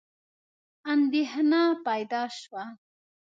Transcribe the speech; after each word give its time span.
اندېښنه 0.93 1.61
پیدا 1.85 2.23
شوه. 2.39 2.63